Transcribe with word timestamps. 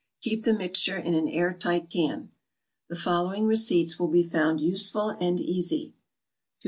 Keep 0.21 0.45
the 0.45 0.53
mixture 0.53 0.97
in 0.97 1.13
an 1.13 1.27
air 1.27 1.53
tight 1.53 1.87
can. 1.91 2.31
The 2.89 2.95
following 2.95 3.45
receipts 3.45 3.99
will 3.99 4.07
be 4.07 4.23
found 4.23 4.59
useful 4.59 5.09
and 5.09 5.39
easy: 5.39 5.89
262. 5.91 5.97